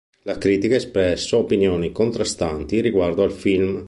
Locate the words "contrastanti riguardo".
1.91-3.21